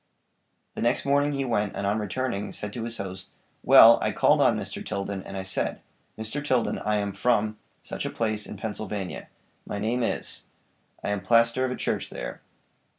[0.73, 3.29] The next morning he went, and on returning said to his host:
[3.61, 4.83] "Well, I called on Mr.
[4.83, 5.79] Tilden, and I said:
[6.17, 6.43] 'Mr.
[6.43, 9.27] Tilden, I am from, such a place, in Pennsylvania.
[9.63, 10.45] My name is.
[11.03, 12.41] I am pastor of a church there.